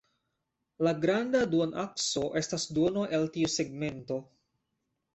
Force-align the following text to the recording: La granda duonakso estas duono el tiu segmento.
La 0.87 0.93
granda 1.03 1.41
duonakso 1.51 2.25
estas 2.43 2.67
duono 2.79 3.07
el 3.21 3.31
tiu 3.39 3.55
segmento. 3.61 4.23